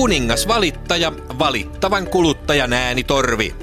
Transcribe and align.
Kuningas 0.00 0.48
valittaja, 0.48 1.12
valittavan 1.38 2.06
kuluttajan 2.06 2.72
äänitorvi. 2.72 3.54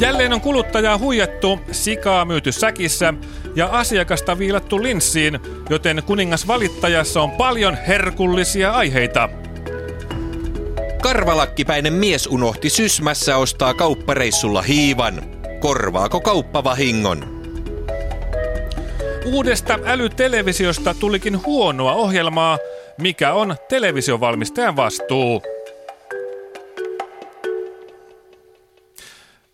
Jälleen 0.00 0.32
on 0.32 0.40
kuluttajaa 0.40 0.98
huijattu, 0.98 1.58
sikaa 1.72 2.24
myyty 2.24 2.52
säkissä 2.52 3.14
ja 3.56 3.66
asiakasta 3.66 4.38
viilattu 4.38 4.82
linssiin, 4.82 5.40
joten 5.70 6.02
kuningas 6.06 6.46
valittajassa 6.46 7.22
on 7.22 7.30
paljon 7.30 7.76
herkullisia 7.88 8.72
aiheita. 8.72 9.28
Karvalakkipäinen 11.02 11.92
mies 11.92 12.26
unohti 12.26 12.70
sysmässä 12.70 13.36
ostaa 13.36 13.74
kauppareissulla 13.74 14.62
hiivan. 14.62 15.22
Korvaako 15.60 16.20
kauppa 16.20 16.64
vahingon? 16.64 17.36
Uudesta 19.24 19.78
älytelevisiosta 19.84 20.94
tulikin 20.94 21.44
huonoa 21.44 21.92
ohjelmaa, 21.92 22.58
mikä 22.98 23.32
on 23.32 23.56
televisiovalmistajan 23.68 24.76
vastuu. 24.76 25.42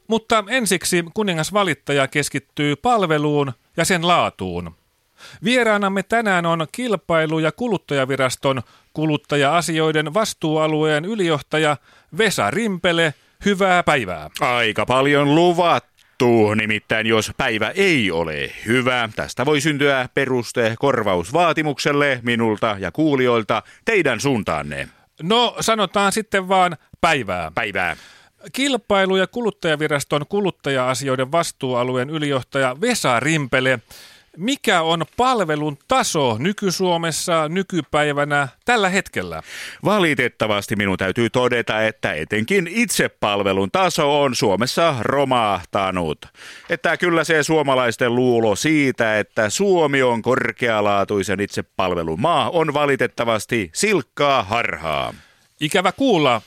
Mutta 0.08 0.44
ensiksi 0.48 1.04
kuningas 1.14 1.52
valittaja 1.52 2.08
keskittyy 2.08 2.76
palveluun 2.76 3.52
ja 3.76 3.84
sen 3.84 4.08
laatuun. 4.08 4.74
Vieraanamme 5.44 6.02
tänään 6.02 6.46
on 6.46 6.66
kilpailu- 6.72 7.38
ja 7.38 7.52
kuluttajaviraston 7.52 8.62
kuluttaja-asioiden 8.92 10.14
vastuualueen 10.14 11.04
ylijohtaja 11.04 11.76
Vesa 12.18 12.50
Rimpele. 12.50 13.14
Hyvää 13.44 13.82
päivää. 13.82 14.30
Aika 14.40 14.86
paljon 14.86 15.34
luvattu, 16.22 16.54
nimittäin 16.54 17.06
jos 17.06 17.32
päivä 17.36 17.70
ei 17.70 18.10
ole 18.10 18.50
hyvä, 18.66 19.08
tästä 19.16 19.46
voi 19.46 19.60
syntyä 19.60 20.08
peruste 20.14 20.74
korvausvaatimukselle 20.78 22.20
minulta 22.22 22.76
ja 22.78 22.92
kuulijoilta 22.92 23.62
teidän 23.84 24.20
suuntaanne. 24.20 24.88
No 25.22 25.56
sanotaan 25.60 26.12
sitten 26.12 26.48
vaan 26.48 26.76
päivää. 27.00 27.52
Päivää. 27.54 27.96
Kilpailu- 28.52 29.16
ja 29.16 29.26
kuluttajaviraston 29.26 30.26
kuluttaja-asioiden 30.28 31.32
vastuualueen 31.32 32.10
ylijohtaja 32.10 32.76
Vesa 32.80 33.20
Rimpele. 33.20 33.78
Mikä 34.36 34.82
on 34.82 35.04
palvelun 35.16 35.78
taso 35.88 36.36
nyky-Suomessa 36.38 37.48
nykypäivänä 37.48 38.48
tällä 38.64 38.88
hetkellä? 38.88 39.42
Valitettavasti 39.84 40.76
minun 40.76 40.98
täytyy 40.98 41.30
todeta, 41.30 41.82
että 41.82 42.12
etenkin 42.12 42.68
itsepalvelun 42.70 43.70
taso 43.70 44.22
on 44.22 44.34
Suomessa 44.34 44.94
romahtanut. 45.00 46.26
Että 46.70 46.96
kyllä 46.96 47.24
se 47.24 47.42
suomalaisten 47.42 48.14
luulo 48.14 48.56
siitä, 48.56 49.18
että 49.18 49.50
Suomi 49.50 50.02
on 50.02 50.22
korkealaatuisen 50.22 51.40
itsepalvelun 51.40 52.20
maa, 52.20 52.50
on 52.50 52.74
valitettavasti 52.74 53.70
silkkaa 53.74 54.42
harhaa. 54.42 55.14
Ikävä 55.60 55.92
kuulla, 55.92 56.42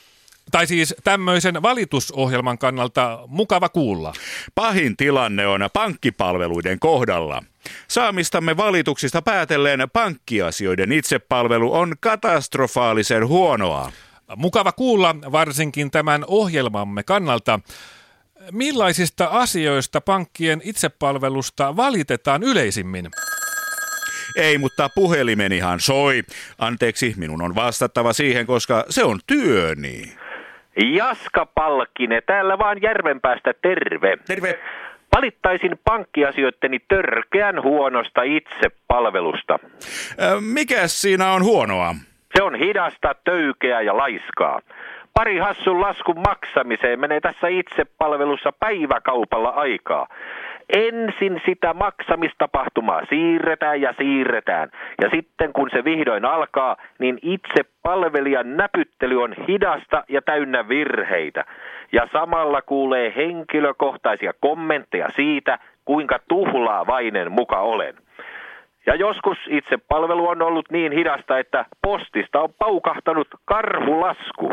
tai 0.50 0.66
siis 0.66 0.94
tämmöisen 1.04 1.62
valitusohjelman 1.62 2.58
kannalta 2.58 3.18
mukava 3.26 3.68
kuulla. 3.68 4.12
Pahin 4.54 4.96
tilanne 4.96 5.46
on 5.46 5.60
pankkipalveluiden 5.72 6.80
kohdalla. 6.80 7.42
Saamistamme 7.88 8.56
valituksista 8.56 9.22
päätellen 9.22 9.88
pankkiasioiden 9.92 10.92
itsepalvelu 10.92 11.74
on 11.74 11.94
katastrofaalisen 12.00 13.26
huonoa. 13.26 13.92
Mukava 14.36 14.72
kuulla 14.72 15.16
varsinkin 15.32 15.90
tämän 15.90 16.24
ohjelmamme 16.26 17.02
kannalta. 17.02 17.60
Millaisista 18.52 19.28
asioista 19.30 20.00
pankkien 20.00 20.60
itsepalvelusta 20.64 21.76
valitetaan 21.76 22.42
yleisimmin? 22.42 23.08
Ei, 24.36 24.58
mutta 24.58 24.88
puhelimenihan 24.94 25.80
soi. 25.80 26.22
Anteeksi, 26.58 27.14
minun 27.16 27.42
on 27.42 27.54
vastattava 27.54 28.12
siihen, 28.12 28.46
koska 28.46 28.84
se 28.90 29.04
on 29.04 29.20
työni. 29.26 30.16
Jaska 30.76 31.46
Palkkinen, 31.46 32.22
täällä 32.26 32.58
vaan 32.58 32.82
Järvenpäästä 32.82 33.54
terve. 33.62 34.16
Terve. 34.26 34.58
Valittaisin 35.16 35.78
pankkiasioitteni 35.84 36.78
törkeän 36.88 37.62
huonosta 37.62 38.22
itsepalvelusta. 38.22 39.58
Ö, 40.22 40.40
Mikäs 40.40 41.02
siinä 41.02 41.30
on 41.32 41.44
huonoa? 41.44 41.94
Se 42.36 42.42
on 42.42 42.54
hidasta, 42.54 43.14
töykeä 43.24 43.80
ja 43.80 43.96
laiskaa. 43.96 44.60
Pari 45.14 45.38
hassun 45.38 45.80
laskun 45.80 46.20
maksamiseen 46.28 47.00
menee 47.00 47.20
tässä 47.20 47.48
itsepalvelussa 47.48 48.52
päiväkaupalla 48.52 49.48
aikaa. 49.48 50.08
Ensin 50.72 51.40
sitä 51.46 51.74
maksamistapahtumaa 51.74 53.02
siirretään 53.08 53.80
ja 53.80 53.94
siirretään. 53.98 54.70
Ja 55.02 55.10
sitten 55.10 55.52
kun 55.52 55.70
se 55.70 55.84
vihdoin 55.84 56.24
alkaa, 56.24 56.76
niin 56.98 57.18
itse 57.22 57.64
palvelijan 57.82 58.56
näpyttely 58.56 59.22
on 59.22 59.34
hidasta 59.48 60.04
ja 60.08 60.22
täynnä 60.22 60.68
virheitä. 60.68 61.44
Ja 61.92 62.08
samalla 62.12 62.62
kuulee 62.62 63.12
henkilökohtaisia 63.16 64.32
kommentteja 64.40 65.08
siitä, 65.16 65.58
kuinka 65.84 66.18
tuhlaavainen 66.28 67.32
muka 67.32 67.60
olen. 67.60 67.94
Ja 68.86 68.94
joskus 68.94 69.38
itse 69.48 69.76
palvelu 69.88 70.28
on 70.28 70.42
ollut 70.42 70.70
niin 70.70 70.92
hidasta, 70.92 71.38
että 71.38 71.64
postista 71.82 72.40
on 72.40 72.52
paukahtanut 72.58 73.28
karhulasku. 73.44 74.50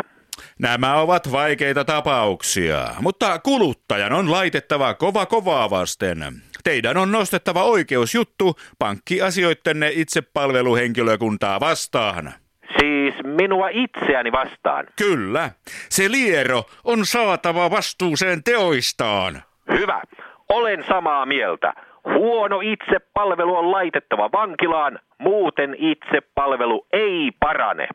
Nämä 0.64 0.96
ovat 0.96 1.32
vaikeita 1.32 1.86
tapauksia, 1.86 2.78
mutta 3.02 3.40
kuluttajan 3.40 4.14
on 4.14 4.32
laitettava 4.32 4.94
kova 4.94 5.26
kovaa 5.26 5.70
vasten. 5.70 6.18
Teidän 6.64 6.98
on 6.98 7.12
nostettava 7.12 7.64
oikeusjuttu 7.64 8.56
pankkiasioittenne 8.80 9.90
itsepalveluhenkilökuntaa 9.94 11.60
vastaan. 11.60 12.34
Siis 12.80 13.16
minua 13.24 13.70
itseäni 13.72 14.32
vastaan. 14.32 14.86
Kyllä, 14.98 15.50
se 15.90 16.12
liero 16.12 16.64
on 16.84 17.06
saatava 17.06 17.72
vastuuseen 17.72 18.44
teoistaan. 18.44 19.42
Hyvä. 19.80 20.02
Olen 20.50 20.84
samaa 20.88 21.26
mieltä. 21.26 21.74
Huono 22.06 22.60
itsepalvelu 22.62 23.56
on 23.56 23.72
laitettava 23.72 24.30
vankilaan, 24.32 25.00
muuten 25.18 25.76
itsepalvelu 25.78 26.88
ei 26.94 27.32
parane. 27.40 27.88